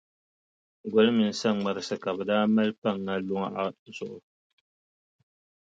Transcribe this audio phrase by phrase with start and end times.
[0.91, 3.63] Goli mini saŋmarisi ka bɛ daa maali pa ŋa luɣa
[3.95, 4.19] zuɣu.